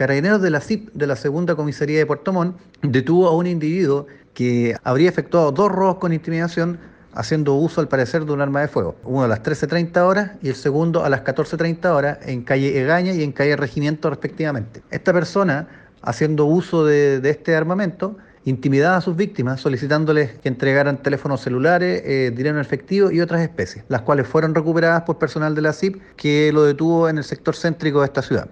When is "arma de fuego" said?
8.40-8.96